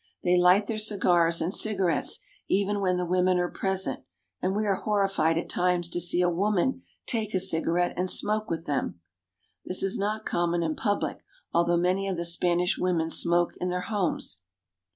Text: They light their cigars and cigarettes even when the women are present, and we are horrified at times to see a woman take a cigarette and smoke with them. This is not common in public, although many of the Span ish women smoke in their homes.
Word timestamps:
They 0.23 0.35
light 0.35 0.65
their 0.65 0.79
cigars 0.79 1.41
and 1.41 1.53
cigarettes 1.53 2.21
even 2.49 2.79
when 2.81 2.97
the 2.97 3.05
women 3.05 3.37
are 3.37 3.51
present, 3.51 3.99
and 4.41 4.55
we 4.55 4.65
are 4.65 4.73
horrified 4.73 5.37
at 5.37 5.47
times 5.47 5.87
to 5.89 6.01
see 6.01 6.21
a 6.21 6.27
woman 6.29 6.81
take 7.05 7.35
a 7.35 7.39
cigarette 7.39 7.93
and 7.95 8.09
smoke 8.09 8.49
with 8.49 8.65
them. 8.65 8.99
This 9.63 9.83
is 9.83 9.99
not 9.99 10.25
common 10.25 10.63
in 10.63 10.75
public, 10.75 11.21
although 11.53 11.77
many 11.77 12.07
of 12.07 12.17
the 12.17 12.25
Span 12.25 12.59
ish 12.61 12.79
women 12.79 13.11
smoke 13.11 13.55
in 13.57 13.69
their 13.69 13.81
homes. 13.81 14.39